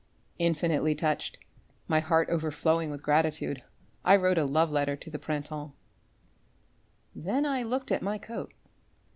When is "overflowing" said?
2.31-2.89